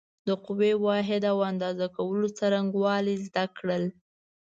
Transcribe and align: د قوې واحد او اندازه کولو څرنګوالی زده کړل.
د 0.27 0.29
قوې 0.45 0.73
واحد 0.85 1.21
او 1.31 1.37
اندازه 1.51 1.85
کولو 1.95 2.27
څرنګوالی 2.37 3.15
زده 3.25 3.45
کړل. 3.57 3.83